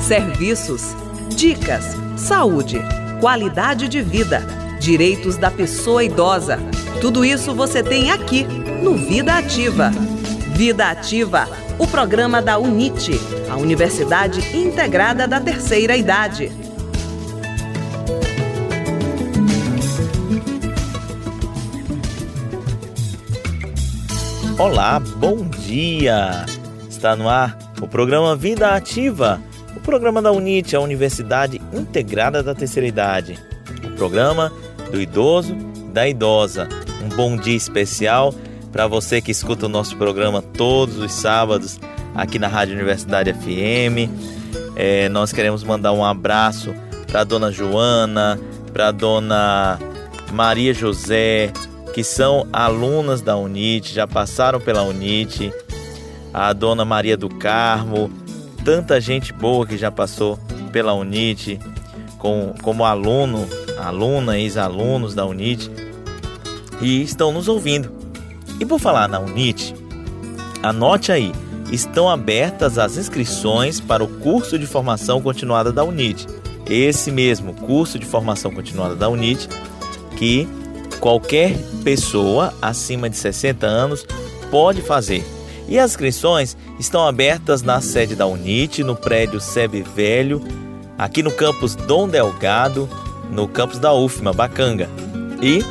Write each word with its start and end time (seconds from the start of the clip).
Serviços, 0.00 0.94
dicas, 1.34 1.96
saúde, 2.16 2.80
qualidade 3.20 3.88
de 3.88 4.02
vida, 4.02 4.40
direitos 4.78 5.36
da 5.36 5.50
pessoa 5.50 6.04
idosa. 6.04 6.58
Tudo 7.00 7.24
isso 7.24 7.54
você 7.54 7.82
tem 7.82 8.10
aqui 8.10 8.44
no 8.82 8.94
Vida 8.96 9.34
Ativa. 9.34 9.90
Vida 10.54 10.90
Ativa, 10.90 11.48
o 11.78 11.86
programa 11.86 12.40
da 12.40 12.58
UNIT, 12.58 13.18
a 13.50 13.56
Universidade 13.56 14.56
Integrada 14.56 15.26
da 15.26 15.40
Terceira 15.40 15.96
Idade. 15.96 16.52
Olá, 24.56 25.00
bom 25.00 25.48
dia! 25.48 26.46
Está 26.88 27.16
no 27.16 27.28
ar 27.28 27.63
o 27.84 27.86
programa 27.86 28.34
Vida 28.34 28.74
Ativa, 28.74 29.38
o 29.76 29.80
programa 29.80 30.22
da 30.22 30.32
UNIT, 30.32 30.74
a 30.74 30.80
Universidade 30.80 31.60
Integrada 31.70 32.42
da 32.42 32.54
Terceira 32.54 32.88
Idade. 32.88 33.38
O 33.84 33.90
programa 33.90 34.50
do 34.90 34.98
idoso 34.98 35.54
da 35.92 36.08
idosa. 36.08 36.66
Um 37.04 37.10
bom 37.14 37.36
dia 37.36 37.54
especial 37.54 38.34
para 38.72 38.86
você 38.86 39.20
que 39.20 39.30
escuta 39.30 39.66
o 39.66 39.68
nosso 39.68 39.98
programa 39.98 40.40
todos 40.40 40.96
os 40.96 41.12
sábados 41.12 41.78
aqui 42.14 42.38
na 42.38 42.48
Rádio 42.48 42.74
Universidade 42.74 43.34
FM. 43.34 44.10
É, 44.76 45.10
nós 45.10 45.30
queremos 45.30 45.62
mandar 45.62 45.92
um 45.92 46.02
abraço 46.02 46.74
para 47.06 47.22
dona 47.22 47.52
Joana, 47.52 48.40
para 48.72 48.92
dona 48.92 49.78
Maria 50.32 50.72
José, 50.72 51.52
que 51.92 52.02
são 52.02 52.48
alunas 52.50 53.20
da 53.20 53.36
UNIT, 53.36 53.92
já 53.92 54.06
passaram 54.06 54.58
pela 54.58 54.82
UNIT, 54.84 55.52
a 56.34 56.52
dona 56.52 56.84
Maria 56.84 57.16
do 57.16 57.28
Carmo, 57.28 58.10
tanta 58.64 59.00
gente 59.00 59.32
boa 59.32 59.64
que 59.66 59.78
já 59.78 59.90
passou 59.90 60.38
pela 60.72 60.92
UNIT, 60.92 61.58
com, 62.18 62.52
como 62.60 62.84
aluno, 62.84 63.48
aluna, 63.78 64.38
ex-alunos 64.38 65.14
da 65.14 65.24
UNIT, 65.24 65.70
e 66.82 67.00
estão 67.00 67.32
nos 67.32 67.46
ouvindo. 67.48 67.90
E 68.60 68.66
por 68.66 68.80
falar 68.80 69.08
na 69.08 69.20
UNIT, 69.20 69.74
anote 70.62 71.12
aí, 71.12 71.32
estão 71.70 72.10
abertas 72.10 72.76
as 72.76 72.96
inscrições 72.96 73.80
para 73.80 74.02
o 74.02 74.08
curso 74.08 74.58
de 74.58 74.66
formação 74.66 75.22
continuada 75.22 75.72
da 75.72 75.84
UNIT. 75.84 76.26
Esse 76.68 77.12
mesmo 77.12 77.54
curso 77.54 77.98
de 77.98 78.04
formação 78.04 78.50
continuada 78.50 78.96
da 78.96 79.08
UNIT, 79.08 79.48
que 80.18 80.48
Qualquer 81.04 81.54
pessoa 81.84 82.54
acima 82.62 83.10
de 83.10 83.16
60 83.18 83.66
anos 83.66 84.06
pode 84.50 84.80
fazer. 84.80 85.22
E 85.68 85.78
as 85.78 85.92
inscrições 85.92 86.56
estão 86.78 87.06
abertas 87.06 87.62
na 87.62 87.80
sede 87.80 88.14
da 88.14 88.26
UNIT, 88.26 88.84
no 88.84 88.94
prédio 88.94 89.40
SEB 89.40 89.82
Velho, 89.82 90.42
aqui 90.98 91.22
no 91.22 91.32
campus 91.32 91.74
Dom 91.74 92.08
Delgado, 92.08 92.88
no 93.30 93.48
campus 93.48 93.78
da 93.78 93.92
UFMA, 93.92 94.32
Bacanga. 94.32 94.88
E 95.42 95.64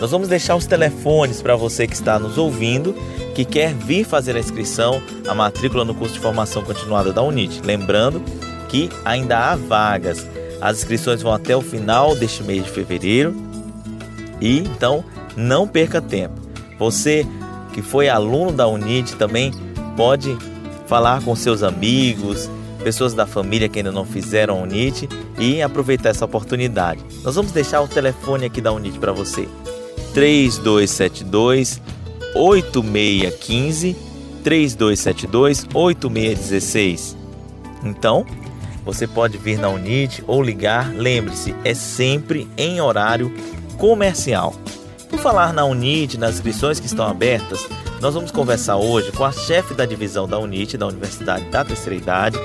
nós 0.00 0.10
vamos 0.10 0.28
deixar 0.28 0.56
os 0.56 0.66
telefones 0.66 1.40
para 1.40 1.56
você 1.56 1.86
que 1.86 1.94
está 1.94 2.18
nos 2.18 2.38
ouvindo, 2.38 2.94
que 3.34 3.44
quer 3.44 3.74
vir 3.74 4.04
fazer 4.04 4.36
a 4.36 4.40
inscrição, 4.40 5.02
a 5.28 5.34
matrícula 5.34 5.84
no 5.84 5.94
curso 5.94 6.14
de 6.14 6.20
formação 6.20 6.62
continuada 6.62 7.12
da 7.12 7.22
UNIT. 7.22 7.60
Lembrando 7.64 8.22
que 8.68 8.90
ainda 9.04 9.38
há 9.38 9.56
vagas. 9.56 10.26
As 10.60 10.78
inscrições 10.78 11.22
vão 11.22 11.32
até 11.32 11.54
o 11.54 11.60
final 11.60 12.14
deste 12.14 12.42
mês 12.42 12.64
de 12.64 12.70
fevereiro 12.70 13.34
e 14.40 14.58
então 14.58 15.04
não 15.36 15.68
perca 15.68 16.00
tempo. 16.00 16.40
Você 16.78 17.26
que 17.76 17.82
foi 17.82 18.08
aluno 18.08 18.52
da 18.52 18.66
UNIT 18.66 19.16
também 19.16 19.52
pode 19.98 20.34
falar 20.86 21.22
com 21.22 21.36
seus 21.36 21.62
amigos, 21.62 22.48
pessoas 22.82 23.12
da 23.12 23.26
família 23.26 23.68
que 23.68 23.80
ainda 23.80 23.92
não 23.92 24.06
fizeram 24.06 24.58
a 24.58 24.62
UNIT 24.62 25.06
e 25.38 25.60
aproveitar 25.60 26.08
essa 26.08 26.24
oportunidade. 26.24 27.04
Nós 27.22 27.34
vamos 27.34 27.52
deixar 27.52 27.82
o 27.82 27.88
telefone 27.88 28.46
aqui 28.46 28.62
da 28.62 28.72
UNIT 28.72 28.98
para 28.98 29.12
você. 29.12 29.46
3272 30.14 31.82
8615 32.34 33.94
3272 34.42 35.66
8616. 35.74 37.14
Então, 37.84 38.24
você 38.86 39.06
pode 39.06 39.36
vir 39.36 39.58
na 39.58 39.68
UNIT 39.68 40.24
ou 40.26 40.42
ligar, 40.42 40.94
lembre-se, 40.94 41.54
é 41.62 41.74
sempre 41.74 42.48
em 42.56 42.80
horário 42.80 43.30
comercial. 43.76 44.54
Por 45.16 45.22
falar 45.22 45.54
na 45.54 45.64
UNIT, 45.64 46.18
nas 46.18 46.34
inscrições 46.34 46.78
que 46.78 46.84
estão 46.84 47.06
abertas, 47.06 47.66
nós 48.02 48.12
vamos 48.12 48.30
conversar 48.30 48.76
hoje 48.76 49.10
com 49.12 49.24
a 49.24 49.32
chefe 49.32 49.72
da 49.72 49.86
divisão 49.86 50.28
da 50.28 50.38
UNIT, 50.38 50.76
da 50.76 50.86
Universidade 50.86 51.46
da 51.46 51.64
Terceira 51.64 51.94
Idade, 51.94 52.38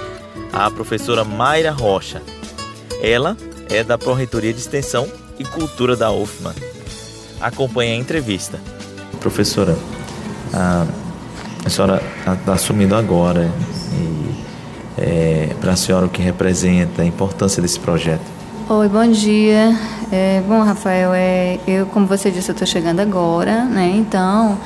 a 0.54 0.72
professora 0.72 1.26
Mayra 1.26 1.72
Rocha. 1.72 2.22
Ela 3.04 3.36
é 3.70 3.84
da 3.84 3.98
Pró-Reitoria 3.98 4.54
de 4.54 4.60
Extensão 4.60 5.06
e 5.38 5.44
Cultura 5.44 5.98
da 5.98 6.14
UFMA. 6.14 6.56
Acompanhe 7.42 7.92
a 7.92 7.98
entrevista. 7.98 8.58
Professora, 9.20 9.78
a, 10.54 10.88
a 11.66 11.70
senhora 11.70 12.02
está 12.40 12.54
assumindo 12.54 12.96
agora 12.96 13.52
e 13.92 14.32
é, 14.98 15.56
para 15.60 15.74
a 15.74 15.76
senhora 15.76 16.06
o 16.06 16.10
que 16.10 16.22
representa 16.22 17.02
a 17.02 17.06
importância 17.06 17.62
desse 17.62 17.82
projeto? 17.82 18.24
Oi, 18.70 18.88
bom 18.88 19.12
dia. 19.12 19.78
É, 20.14 20.44
bom, 20.46 20.62
Rafael, 20.62 21.14
é, 21.14 21.58
eu, 21.66 21.86
como 21.86 22.06
você 22.06 22.30
disse, 22.30 22.50
eu 22.50 22.54
estou 22.54 22.68
chegando 22.68 23.00
agora, 23.00 23.64
né? 23.64 23.94
Então, 23.96 24.58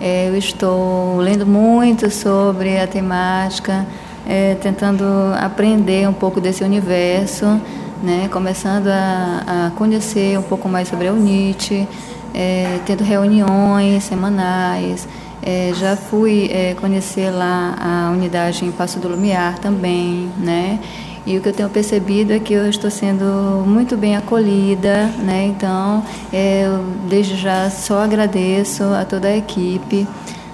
é, 0.00 0.28
eu 0.28 0.36
estou 0.36 1.16
lendo 1.16 1.44
muito 1.44 2.08
sobre 2.08 2.78
a 2.78 2.86
temática, 2.86 3.84
é, 4.24 4.54
tentando 4.54 5.04
aprender 5.40 6.08
um 6.08 6.12
pouco 6.12 6.40
desse 6.40 6.62
universo, 6.62 7.60
né? 8.00 8.28
Começando 8.30 8.86
a, 8.86 9.66
a 9.66 9.70
conhecer 9.76 10.38
um 10.38 10.42
pouco 10.42 10.68
mais 10.68 10.86
sobre 10.86 11.08
a 11.08 11.12
UNIT, 11.12 11.88
é, 12.32 12.78
tendo 12.86 13.02
reuniões 13.02 14.04
semanais. 14.04 15.08
É, 15.42 15.72
já 15.74 15.96
fui 15.96 16.48
é, 16.52 16.76
conhecer 16.80 17.28
lá 17.30 17.74
a 17.76 18.10
unidade 18.12 18.64
em 18.64 18.70
Passo 18.70 19.00
do 19.00 19.08
Lumiar 19.08 19.58
também, 19.58 20.30
né? 20.38 20.78
E 21.24 21.38
o 21.38 21.40
que 21.40 21.48
eu 21.48 21.52
tenho 21.52 21.68
percebido 21.68 22.32
é 22.32 22.40
que 22.40 22.52
eu 22.52 22.68
estou 22.68 22.90
sendo 22.90 23.64
muito 23.64 23.96
bem 23.96 24.16
acolhida, 24.16 25.06
né? 25.18 25.46
Então, 25.46 26.02
eu 26.32 26.84
desde 27.08 27.36
já 27.36 27.70
só 27.70 28.02
agradeço 28.02 28.82
a 28.82 29.04
toda 29.04 29.28
a 29.28 29.36
equipe, 29.36 30.06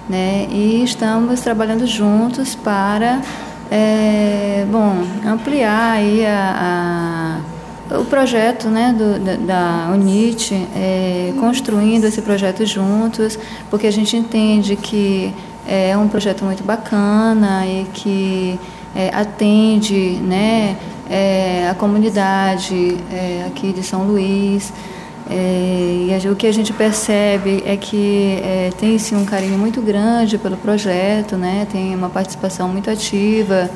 né? 0.07 0.47
E 0.51 0.83
estamos 0.83 1.39
trabalhando 1.41 1.87
juntos 1.87 2.53
para, 2.53 3.19
é, 3.71 4.65
bom, 4.71 5.03
ampliar 5.25 5.93
aí 5.93 6.23
a, 6.23 7.41
a, 7.89 7.97
o 7.97 8.05
projeto, 8.05 8.67
né, 8.67 8.93
do, 8.95 9.19
da, 9.19 9.35
da 9.35 9.91
UNIT, 9.91 10.53
é, 10.75 11.33
construindo 11.39 12.05
esse 12.05 12.21
projeto 12.21 12.63
juntos, 12.63 13.39
porque 13.71 13.87
a 13.87 13.91
gente 13.91 14.15
entende 14.15 14.75
que 14.75 15.33
é 15.67 15.97
um 15.97 16.07
projeto 16.07 16.43
muito 16.43 16.63
bacana 16.63 17.65
e 17.65 17.85
que 17.93 18.59
é, 18.95 19.09
atende 19.13 20.19
né, 20.21 20.77
é, 21.09 21.67
a 21.69 21.73
comunidade 21.73 22.97
é, 23.11 23.45
aqui 23.47 23.73
de 23.73 23.83
São 23.83 24.03
Luís. 24.03 24.71
É, 25.29 26.19
e 26.23 26.29
o 26.29 26.35
que 26.35 26.47
a 26.47 26.51
gente 26.51 26.73
percebe 26.73 27.63
é 27.65 27.77
que 27.77 28.39
é, 28.43 28.71
tem 28.79 28.97
sim 28.97 29.15
um 29.15 29.25
carinho 29.25 29.57
muito 29.57 29.81
grande 29.81 30.37
pelo 30.37 30.57
projeto, 30.57 31.37
né? 31.37 31.67
tem 31.71 31.95
uma 31.95 32.09
participação 32.09 32.67
muito 32.67 32.89
ativa 32.89 33.69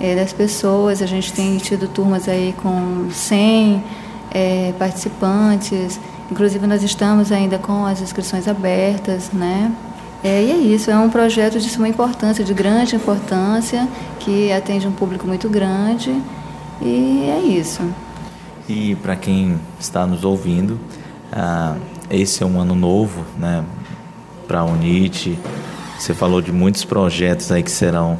é, 0.00 0.16
das 0.16 0.32
pessoas. 0.32 1.00
A 1.00 1.06
gente 1.06 1.32
tem 1.32 1.56
tido 1.58 1.86
turmas 1.88 2.28
aí 2.28 2.54
com 2.60 3.08
100 3.10 3.82
participantes, 4.78 5.98
inclusive 6.30 6.64
nós 6.64 6.84
estamos 6.84 7.32
ainda 7.32 7.58
com 7.58 7.84
as 7.84 8.00
inscrições 8.00 8.46
abertas, 8.46 9.30
né? 9.32 9.72
É, 10.22 10.42
e 10.42 10.50
é 10.50 10.56
isso, 10.56 10.90
é 10.90 10.98
um 10.98 11.08
projeto 11.08 11.58
de 11.58 11.68
suma 11.70 11.88
importância, 11.88 12.44
de 12.44 12.52
grande 12.52 12.94
importância, 12.94 13.88
que 14.18 14.52
atende 14.52 14.86
um 14.86 14.92
público 14.92 15.26
muito 15.26 15.48
grande, 15.48 16.14
e 16.82 17.24
é 17.30 17.38
isso. 17.40 17.82
E 18.68 18.94
para 18.96 19.16
quem 19.16 19.58
está 19.78 20.06
nos 20.06 20.22
ouvindo, 20.22 20.78
ah, 21.32 21.76
esse 22.10 22.42
é 22.42 22.46
um 22.46 22.60
ano 22.60 22.74
novo 22.74 23.24
né, 23.38 23.64
para 24.46 24.60
a 24.60 24.64
UNIT. 24.64 25.38
Você 25.98 26.12
falou 26.12 26.42
de 26.42 26.52
muitos 26.52 26.84
projetos 26.84 27.50
aí 27.50 27.62
que 27.62 27.70
serão, 27.70 28.18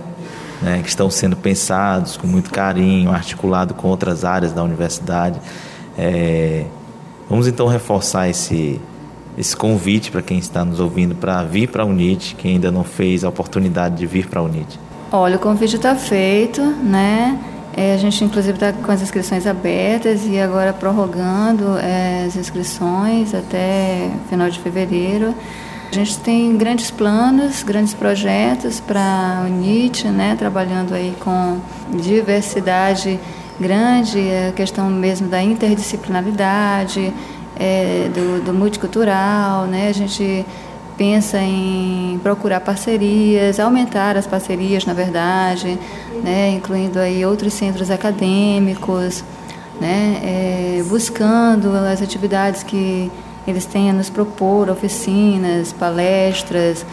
né, 0.62 0.80
que 0.82 0.88
estão 0.88 1.10
sendo 1.10 1.36
pensados 1.36 2.16
com 2.16 2.26
muito 2.26 2.50
carinho, 2.50 3.10
articulado 3.10 3.74
com 3.74 3.88
outras 3.88 4.24
áreas 4.24 4.52
da 4.52 4.62
universidade. 4.62 5.40
É, 5.98 6.64
vamos 7.28 7.46
então 7.46 7.66
reforçar 7.66 8.28
esse, 8.28 8.80
esse 9.40 9.56
convite 9.56 10.10
para 10.10 10.20
quem 10.20 10.38
está 10.38 10.62
nos 10.64 10.78
ouvindo 10.80 11.14
para 11.14 11.42
vir 11.42 11.68
para 11.68 11.82
a 11.82 11.86
UNIT, 11.86 12.34
quem 12.36 12.52
ainda 12.52 12.70
não 12.70 12.84
fez 12.84 13.24
a 13.24 13.28
oportunidade 13.30 13.96
de 13.96 14.06
vir 14.06 14.26
para 14.26 14.40
a 14.40 14.42
UNIT? 14.42 14.78
Olha, 15.10 15.36
o 15.36 15.38
convite 15.38 15.76
está 15.76 15.94
feito, 15.96 16.60
né? 16.60 17.40
É, 17.74 17.94
a 17.94 17.96
gente, 17.96 18.22
inclusive, 18.22 18.54
está 18.54 18.72
com 18.72 18.92
as 18.92 19.00
inscrições 19.00 19.46
abertas 19.46 20.26
e 20.26 20.38
agora 20.38 20.74
prorrogando 20.74 21.78
é, 21.78 22.24
as 22.26 22.36
inscrições 22.36 23.34
até 23.34 24.10
final 24.28 24.50
de 24.50 24.58
fevereiro. 24.58 25.34
A 25.90 25.94
gente 25.94 26.18
tem 26.18 26.56
grandes 26.58 26.90
planos, 26.90 27.62
grandes 27.62 27.94
projetos 27.94 28.78
para 28.78 29.40
a 29.40 29.46
UNIT, 29.46 30.06
né, 30.08 30.36
trabalhando 30.38 30.92
aí 30.92 31.16
com 31.18 31.58
diversidade 31.98 33.18
grande, 33.58 34.18
a 34.48 34.52
questão 34.52 34.88
mesmo 34.88 35.28
da 35.28 35.42
interdisciplinaridade, 35.42 37.12
é, 37.60 38.08
do, 38.14 38.42
do 38.42 38.54
multicultural, 38.54 39.66
né, 39.66 39.88
a 39.88 39.92
gente 39.92 40.46
pensa 40.96 41.38
em 41.38 42.18
procurar 42.22 42.60
parcerias, 42.60 43.60
aumentar 43.60 44.16
as 44.16 44.26
parcerias, 44.26 44.86
na 44.86 44.94
verdade, 44.94 45.78
né, 46.24 46.52
incluindo 46.52 46.98
aí 46.98 47.24
outros 47.24 47.52
centros 47.52 47.90
acadêmicos, 47.90 49.22
né, 49.78 50.20
é, 50.22 50.82
buscando 50.88 51.74
as 51.76 52.00
atividades 52.00 52.62
que 52.62 53.10
eles 53.46 53.66
têm 53.66 53.90
a 53.90 53.92
nos 53.92 54.08
propor, 54.08 54.70
oficinas, 54.70 55.72
palestras, 55.72 56.86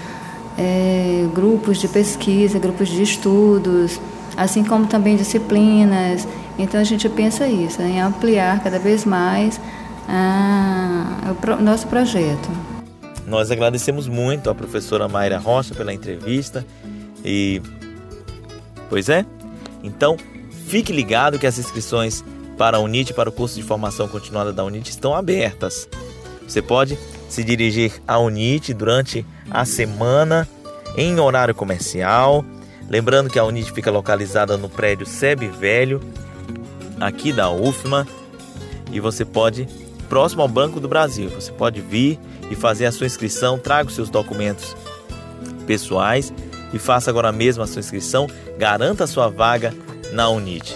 é, 0.58 1.26
grupos 1.34 1.78
de 1.78 1.88
pesquisa, 1.88 2.60
grupos 2.60 2.90
de 2.90 3.04
estudos, 3.04 4.02
assim 4.36 4.64
como 4.64 4.86
também 4.88 5.16
disciplinas. 5.16 6.28
Então 6.58 6.80
a 6.80 6.84
gente 6.84 7.08
pensa 7.08 7.48
isso, 7.48 7.82
em 7.82 8.02
ampliar 8.02 8.62
cada 8.64 8.80
vez 8.80 9.06
mais 9.06 9.60
ah, 10.08 11.36
o 11.60 11.62
nosso 11.62 11.88
projeto. 11.88 12.50
Nós 13.26 13.52
agradecemos 13.52 14.08
muito 14.08 14.50
a 14.50 14.56
professora 14.56 15.08
Mayra 15.08 15.38
Rocha 15.38 15.76
pela 15.76 15.94
entrevista 15.94 16.66
e 17.24 17.62
pois 18.90 19.10
é. 19.10 19.26
Então, 19.84 20.18
fique 20.68 20.94
ligado 20.94 21.38
que 21.38 21.46
as 21.46 21.58
inscrições 21.58 22.24
para 22.58 22.78
a 22.78 22.80
UNIT, 22.80 23.14
para 23.14 23.30
o 23.30 23.32
curso 23.32 23.56
de 23.56 23.64
formação 23.64 24.08
continuada 24.08 24.52
da 24.52 24.64
UNIT 24.64 24.90
estão 24.90 25.14
abertas. 25.14 25.88
Você 26.48 26.62
pode 26.62 26.98
se 27.30 27.44
dirigir 27.44 28.02
à 28.08 28.18
UNIT 28.18 28.74
durante 28.74 29.26
a 29.52 29.66
semana 29.66 30.48
em 30.96 31.20
horário 31.20 31.54
comercial. 31.54 32.46
Lembrando 32.90 33.30
que 33.30 33.38
a 33.38 33.44
UNIT 33.44 33.72
fica 33.74 33.92
localizada 33.92 34.58
no 34.58 34.70
prédio 34.70 35.06
SEB 35.06 35.48
Velho, 35.50 36.02
aqui 37.00 37.34
da 37.34 37.52
UFMA, 37.52 38.08
e 38.92 39.00
você 39.02 39.26
pode 39.26 39.68
próximo 40.10 40.42
ao 40.42 40.48
Banco 40.48 40.80
do 40.80 40.88
Brasil. 40.88 41.30
Você 41.30 41.52
pode 41.52 41.82
vir 41.82 42.20
e 42.50 42.56
fazer 42.56 42.86
a 42.86 42.92
sua 42.92 43.06
inscrição, 43.06 43.58
traga 43.58 43.90
os 43.90 43.96
seus 43.96 44.10
documentos 44.10 44.76
pessoais 45.66 46.34
e 46.74 46.80
faça 46.80 47.10
agora 47.10 47.32
mesmo 47.32 47.64
a 47.64 47.68
sua 47.68 47.80
inscrição, 47.80 48.28
garanta 48.58 49.04
a 49.04 49.08
sua 49.08 49.28
vaga 49.30 49.74
na 50.12 50.30
Unite. 50.30 50.76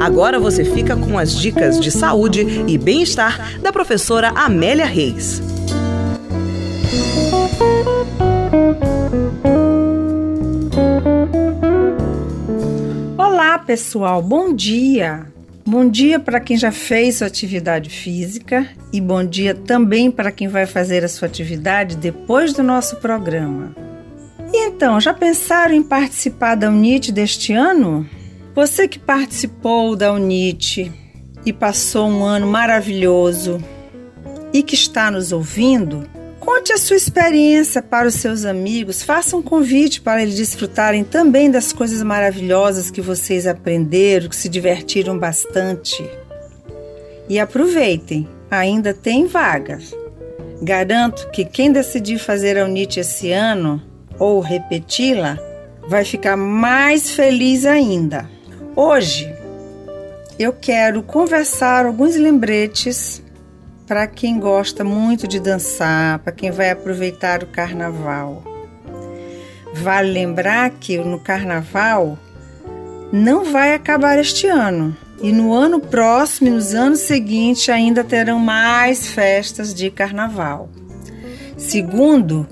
Agora 0.00 0.40
você 0.40 0.64
fica 0.64 0.96
com 0.96 1.18
as 1.18 1.34
dicas 1.34 1.78
de 1.80 1.90
saúde 1.90 2.40
e 2.66 2.78
bem-estar 2.78 3.60
da 3.60 3.72
professora 3.72 4.28
Amélia 4.30 4.86
Reis. 4.86 5.42
Olá, 13.18 13.58
pessoal, 13.58 14.22
bom 14.22 14.54
dia! 14.54 15.37
Bom 15.68 15.86
dia 15.86 16.18
para 16.18 16.40
quem 16.40 16.56
já 16.56 16.72
fez 16.72 17.16
sua 17.16 17.26
atividade 17.26 17.90
física 17.90 18.66
e 18.90 19.02
bom 19.02 19.22
dia 19.22 19.54
também 19.54 20.10
para 20.10 20.32
quem 20.32 20.48
vai 20.48 20.64
fazer 20.64 21.04
a 21.04 21.08
sua 21.08 21.28
atividade 21.28 21.94
depois 21.94 22.54
do 22.54 22.62
nosso 22.62 22.96
programa. 22.96 23.76
E 24.50 24.66
então, 24.66 24.98
já 24.98 25.12
pensaram 25.12 25.74
em 25.74 25.82
participar 25.82 26.54
da 26.54 26.70
UNIT 26.70 27.12
deste 27.12 27.52
ano? 27.52 28.08
Você 28.54 28.88
que 28.88 28.98
participou 28.98 29.94
da 29.94 30.10
UNIT 30.10 30.90
e 31.44 31.52
passou 31.52 32.08
um 32.08 32.24
ano 32.24 32.46
maravilhoso 32.46 33.62
e 34.54 34.62
que 34.62 34.74
está 34.74 35.10
nos 35.10 35.32
ouvindo, 35.32 36.08
Conte 36.48 36.72
a 36.72 36.78
sua 36.78 36.96
experiência 36.96 37.82
para 37.82 38.08
os 38.08 38.14
seus 38.14 38.46
amigos, 38.46 39.02
faça 39.02 39.36
um 39.36 39.42
convite 39.42 40.00
para 40.00 40.22
eles 40.22 40.34
desfrutarem 40.34 41.04
também 41.04 41.50
das 41.50 41.74
coisas 41.74 42.02
maravilhosas 42.02 42.90
que 42.90 43.02
vocês 43.02 43.46
aprenderam, 43.46 44.30
que 44.30 44.34
se 44.34 44.48
divertiram 44.48 45.18
bastante. 45.18 46.02
E 47.28 47.38
aproveitem, 47.38 48.26
ainda 48.50 48.94
tem 48.94 49.26
vagas. 49.26 49.94
Garanto 50.62 51.28
que 51.32 51.44
quem 51.44 51.70
decidir 51.70 52.18
fazer 52.18 52.56
a 52.56 52.64
UNIT 52.64 52.98
esse 52.98 53.30
ano 53.30 53.82
ou 54.18 54.40
repeti-la 54.40 55.38
vai 55.86 56.02
ficar 56.02 56.34
mais 56.34 57.10
feliz 57.10 57.66
ainda. 57.66 58.26
Hoje 58.74 59.30
eu 60.38 60.54
quero 60.54 61.02
conversar 61.02 61.84
alguns 61.84 62.16
lembretes 62.16 63.22
para 63.88 64.06
quem 64.06 64.38
gosta 64.38 64.84
muito 64.84 65.26
de 65.26 65.40
dançar, 65.40 66.18
para 66.18 66.30
quem 66.30 66.50
vai 66.50 66.70
aproveitar 66.70 67.42
o 67.42 67.46
carnaval. 67.46 68.44
Vale 69.72 70.10
lembrar 70.12 70.70
que 70.70 70.98
no 70.98 71.18
carnaval 71.18 72.18
não 73.10 73.50
vai 73.50 73.72
acabar 73.72 74.18
este 74.18 74.46
ano. 74.46 74.94
E 75.22 75.32
no 75.32 75.54
ano 75.54 75.80
próximo, 75.80 76.50
nos 76.50 76.74
anos 76.74 77.00
seguintes, 77.00 77.68
ainda 77.70 78.04
terão 78.04 78.38
mais 78.38 79.08
festas 79.08 79.74
de 79.74 79.90
carnaval. 79.90 80.68
Segundo, 81.56 82.46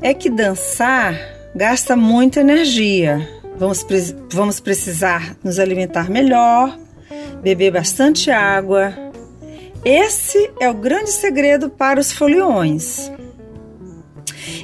é 0.00 0.14
que 0.14 0.30
dançar 0.30 1.14
gasta 1.54 1.94
muita 1.94 2.40
energia. 2.40 3.28
Vamos, 3.56 3.84
vamos 4.32 4.58
precisar 4.58 5.36
nos 5.44 5.58
alimentar 5.58 6.10
melhor, 6.10 6.76
beber 7.42 7.72
bastante 7.72 8.30
água, 8.30 9.07
esse 9.84 10.50
é 10.60 10.68
o 10.68 10.74
grande 10.74 11.10
segredo 11.10 11.70
para 11.70 12.00
os 12.00 12.12
foliões. 12.12 13.10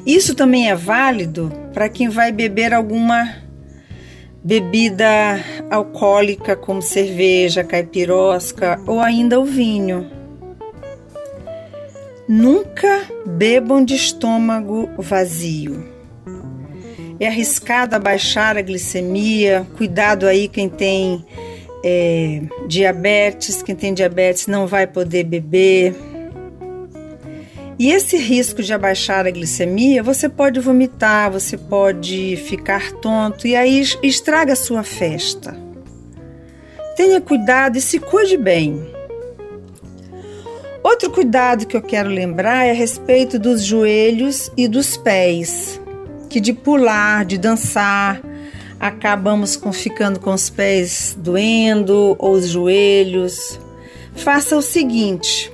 Isso 0.06 0.34
também 0.34 0.70
é 0.70 0.74
válido 0.74 1.52
para 1.72 1.88
quem 1.88 2.08
vai 2.08 2.30
beber 2.32 2.74
alguma 2.74 3.36
bebida 4.42 5.06
alcoólica, 5.70 6.54
como 6.54 6.82
cerveja, 6.82 7.64
caipirosca 7.64 8.78
ou 8.86 9.00
ainda 9.00 9.40
o 9.40 9.44
vinho. 9.44 10.10
Nunca 12.28 13.02
bebam 13.26 13.84
de 13.84 13.94
estômago 13.94 14.90
vazio. 14.98 15.92
É 17.18 17.28
arriscado 17.28 17.94
abaixar 17.94 18.56
a 18.56 18.62
glicemia, 18.62 19.66
cuidado 19.76 20.26
aí 20.26 20.48
quem 20.48 20.68
tem 20.68 21.24
é, 21.86 22.40
diabetes, 22.66 23.62
quem 23.62 23.76
tem 23.76 23.92
diabetes 23.92 24.46
não 24.46 24.66
vai 24.66 24.86
poder 24.86 25.24
beber. 25.24 25.94
E 27.78 27.90
esse 27.92 28.16
risco 28.16 28.62
de 28.62 28.72
abaixar 28.72 29.26
a 29.26 29.30
glicemia, 29.30 30.02
você 30.02 30.28
pode 30.28 30.60
vomitar, 30.60 31.30
você 31.30 31.58
pode 31.58 32.36
ficar 32.36 32.90
tonto 32.92 33.46
e 33.46 33.54
aí 33.54 33.82
estraga 34.02 34.54
a 34.54 34.56
sua 34.56 34.82
festa. 34.82 35.54
Tenha 36.96 37.20
cuidado 37.20 37.76
e 37.76 37.80
se 37.80 37.98
cuide 37.98 38.38
bem. 38.38 38.80
Outro 40.82 41.10
cuidado 41.10 41.66
que 41.66 41.76
eu 41.76 41.82
quero 41.82 42.08
lembrar 42.08 42.64
é 42.64 42.70
a 42.70 42.74
respeito 42.74 43.38
dos 43.38 43.62
joelhos 43.62 44.50
e 44.56 44.68
dos 44.68 44.96
pés, 44.96 45.80
que 46.30 46.40
de 46.40 46.52
pular, 46.52 47.24
de 47.24 47.36
dançar, 47.36 48.22
acabamos 48.78 49.56
com, 49.56 49.72
ficando 49.72 50.20
com 50.20 50.32
os 50.32 50.50
pés 50.50 51.16
doendo 51.18 52.16
ou 52.18 52.32
os 52.32 52.48
joelhos. 52.48 53.58
Faça 54.14 54.56
o 54.56 54.62
seguinte: 54.62 55.52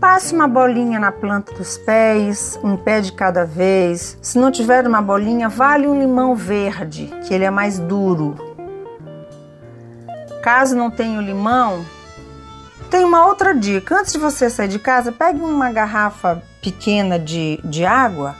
passe 0.00 0.34
uma 0.34 0.46
bolinha 0.46 0.98
na 0.98 1.10
planta 1.10 1.52
dos 1.54 1.78
pés, 1.78 2.58
um 2.62 2.76
pé 2.76 3.00
de 3.00 3.12
cada 3.12 3.44
vez. 3.44 4.18
Se 4.20 4.38
não 4.38 4.50
tiver 4.50 4.86
uma 4.86 5.02
bolinha, 5.02 5.48
vale 5.48 5.86
um 5.86 5.98
limão 5.98 6.34
verde, 6.34 7.10
que 7.26 7.34
ele 7.34 7.44
é 7.44 7.50
mais 7.50 7.78
duro. 7.78 8.36
Caso 10.42 10.76
não 10.76 10.90
tenha 10.90 11.18
o 11.18 11.22
limão, 11.22 11.84
tem 12.90 13.04
uma 13.04 13.26
outra 13.26 13.54
dica. 13.54 13.98
Antes 13.98 14.12
de 14.12 14.18
você 14.18 14.48
sair 14.48 14.68
de 14.68 14.78
casa, 14.78 15.12
pegue 15.12 15.40
uma 15.40 15.70
garrafa 15.70 16.42
pequena 16.62 17.18
de, 17.18 17.60
de 17.64 17.84
água, 17.84 18.34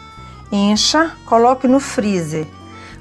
encha, 0.51 1.13
coloque 1.27 1.67
no 1.67 1.81
freezer 1.81 2.47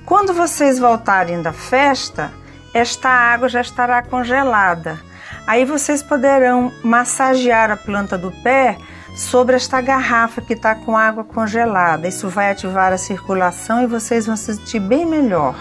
quando 0.07 0.33
vocês 0.33 0.79
voltarem 0.79 1.41
da 1.41 1.51
festa, 1.51 2.31
esta 2.73 3.09
água 3.09 3.49
já 3.49 3.59
estará 3.59 4.01
congelada. 4.01 4.97
Aí 5.45 5.65
vocês 5.65 6.01
poderão 6.01 6.71
massagear 6.81 7.69
a 7.69 7.75
planta 7.75 8.17
do 8.17 8.31
pé 8.41 8.77
sobre 9.17 9.57
esta 9.57 9.81
garrafa 9.81 10.39
que 10.39 10.53
está 10.53 10.73
com 10.75 10.95
água 10.95 11.25
congelada. 11.25 12.07
Isso 12.07 12.29
vai 12.29 12.49
ativar 12.49 12.93
a 12.93 12.97
circulação 12.97 13.83
e 13.83 13.85
vocês 13.85 14.25
vão 14.25 14.37
se 14.37 14.55
sentir 14.55 14.79
bem 14.79 15.05
melhor. 15.05 15.55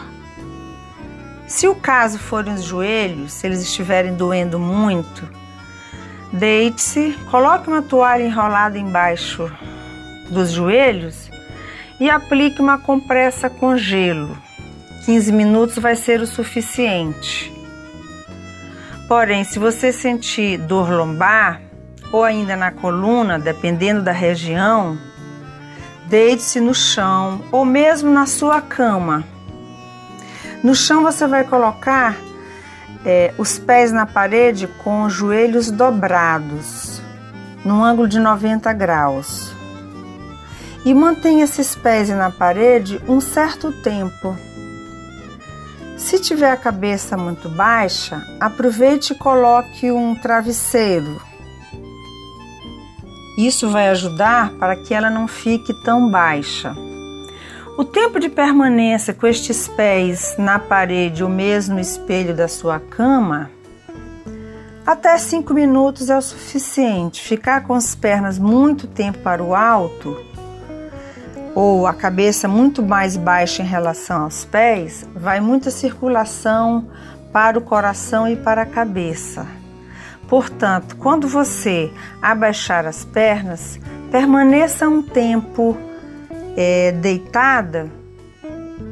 Se 1.48 1.66
o 1.66 1.74
caso 1.74 2.16
forem 2.16 2.54
os 2.54 2.62
joelhos, 2.62 3.32
se 3.32 3.48
eles 3.48 3.60
estiverem 3.60 4.14
doendo 4.14 4.60
muito, 4.60 5.28
deite-se, 6.32 7.18
coloque 7.32 7.66
uma 7.66 7.82
toalha 7.82 8.22
enrolada 8.22 8.78
embaixo 8.78 9.50
dos 10.30 10.52
joelhos 10.52 11.34
e 11.98 12.10
aplique 12.10 12.60
uma 12.60 12.78
compressa 12.78 13.48
com 13.48 13.76
gelo. 13.76 14.36
15 15.04 15.32
minutos 15.32 15.78
vai 15.78 15.96
ser 15.96 16.20
o 16.20 16.26
suficiente. 16.26 17.52
Porém, 19.08 19.44
se 19.44 19.58
você 19.58 19.92
sentir 19.92 20.58
dor 20.58 20.90
lombar, 20.90 21.60
ou 22.12 22.24
ainda 22.24 22.56
na 22.56 22.70
coluna, 22.70 23.38
dependendo 23.38 24.02
da 24.02 24.12
região, 24.12 24.98
deite-se 26.08 26.60
no 26.60 26.74
chão 26.74 27.40
ou 27.50 27.64
mesmo 27.64 28.10
na 28.10 28.26
sua 28.26 28.60
cama. 28.60 29.24
No 30.62 30.74
chão 30.74 31.02
você 31.02 31.26
vai 31.26 31.44
colocar 31.44 32.16
é, 33.04 33.32
os 33.38 33.58
pés 33.58 33.92
na 33.92 34.06
parede 34.06 34.66
com 34.82 35.02
os 35.04 35.12
joelhos 35.12 35.70
dobrados, 35.70 37.00
num 37.64 37.84
ângulo 37.84 38.08
de 38.08 38.18
90 38.18 38.72
graus. 38.72 39.55
E 40.86 40.94
mantenha 40.94 41.44
esses 41.44 41.74
pés 41.74 42.08
na 42.08 42.30
parede 42.30 42.98
um 43.06 43.20
certo 43.20 43.70
tempo. 43.82 44.34
Se 45.98 46.18
tiver 46.18 46.50
a 46.50 46.56
cabeça 46.56 47.14
muito 47.14 47.50
baixa, 47.50 48.22
aproveite 48.40 49.12
e 49.12 49.16
coloque 49.16 49.92
um 49.92 50.14
travesseiro 50.14 51.20
isso 53.36 53.68
vai 53.68 53.88
ajudar 53.88 54.52
para 54.52 54.74
que 54.74 54.94
ela 54.94 55.10
não 55.10 55.28
fique 55.28 55.74
tão 55.82 56.10
baixa. 56.10 56.74
O 57.76 57.84
tempo 57.84 58.18
de 58.18 58.30
permanência 58.30 59.12
com 59.12 59.26
estes 59.26 59.68
pés 59.68 60.34
na 60.38 60.58
parede 60.58 61.22
ou 61.22 61.28
mesmo 61.28 61.74
no 61.74 61.80
espelho 61.80 62.34
da 62.34 62.48
sua 62.48 62.80
cama, 62.80 63.50
até 64.86 65.18
5 65.18 65.52
minutos 65.52 66.08
é 66.08 66.16
o 66.16 66.22
suficiente. 66.22 67.20
Ficar 67.20 67.64
com 67.64 67.74
as 67.74 67.94
pernas 67.94 68.38
muito 68.38 68.86
tempo 68.86 69.18
para 69.18 69.42
o 69.42 69.54
alto 69.54 70.16
ou 71.56 71.86
a 71.86 71.94
cabeça 71.94 72.46
muito 72.46 72.82
mais 72.82 73.16
baixa 73.16 73.62
em 73.62 73.66
relação 73.66 74.24
aos 74.24 74.44
pés, 74.44 75.06
vai 75.14 75.40
muita 75.40 75.70
circulação 75.70 76.86
para 77.32 77.58
o 77.58 77.62
coração 77.62 78.28
e 78.28 78.36
para 78.36 78.60
a 78.60 78.66
cabeça. 78.66 79.46
Portanto, 80.28 80.96
quando 80.96 81.26
você 81.26 81.90
abaixar 82.20 82.84
as 82.84 83.06
pernas, 83.06 83.80
permaneça 84.10 84.86
um 84.86 85.00
tempo 85.00 85.74
é, 86.54 86.92
deitada 86.92 87.90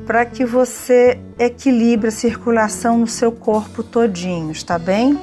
para 0.06 0.25
que 0.25 0.47
você 0.47 1.21
equilibre 1.38 2.09
a 2.09 2.12
circulação 2.12 2.97
no 2.97 3.06
seu 3.06 3.30
corpo 3.30 3.83
todinho, 3.83 4.50
está 4.50 4.78
bem? 4.78 5.21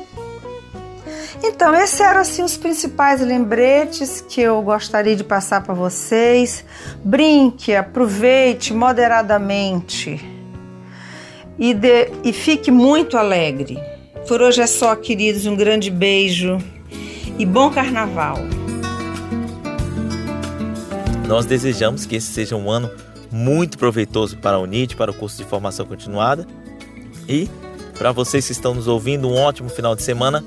Então, 1.43 1.74
esses 1.75 2.00
eram 2.00 2.21
assim 2.21 2.43
os 2.43 2.55
principais 2.55 3.19
lembretes 3.19 4.21
que 4.21 4.41
eu 4.41 4.62
gostaria 4.62 5.15
de 5.15 5.24
passar 5.24 5.63
para 5.63 5.74
vocês. 5.74 6.63
Brinque, 7.03 7.75
aproveite 7.75 8.74
moderadamente 8.74 10.24
e, 11.57 11.74
de, 11.74 12.12
e 12.24 12.31
fique 12.31 12.69
muito 12.71 13.17
alegre. 13.17 13.79
Por 14.27 14.41
hoje 14.41 14.62
é 14.62 14.67
só, 14.67 14.95
queridos. 14.95 15.45
Um 15.45 15.55
grande 15.55 15.89
beijo 15.89 16.57
e 17.38 17.45
bom 17.45 17.71
carnaval. 17.71 18.38
Nós 21.27 21.45
desejamos 21.45 22.05
que 22.05 22.17
esse 22.17 22.27
seja 22.27 22.55
um 22.55 22.69
ano 22.69 22.89
muito 23.31 23.77
proveitoso 23.77 24.38
para 24.38 24.57
a 24.57 24.60
UNIT, 24.60 24.95
para 24.95 25.12
o 25.12 25.13
curso 25.13 25.38
de 25.38 25.45
formação 25.45 25.86
continuada. 25.86 26.45
E 27.27 27.50
para 27.98 28.12
vocês 28.12 28.45
que 28.45 28.51
estão 28.51 28.74
nos 28.74 28.88
ouvindo, 28.88 29.27
um 29.27 29.36
ótimo 29.36 29.69
final 29.69 29.95
de 29.95 30.03
semana. 30.03 30.43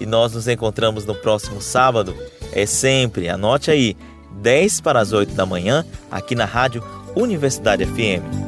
E 0.00 0.06
nós 0.06 0.32
nos 0.34 0.48
encontramos 0.48 1.04
no 1.04 1.14
próximo 1.14 1.60
sábado. 1.60 2.16
É 2.52 2.66
sempre, 2.66 3.28
anote 3.28 3.70
aí, 3.70 3.96
10 4.40 4.80
para 4.80 4.98
as 4.98 5.12
8 5.12 5.34
da 5.34 5.44
manhã, 5.44 5.84
aqui 6.10 6.34
na 6.34 6.46
Rádio 6.46 6.82
Universidade 7.14 7.84
FM. 7.84 8.39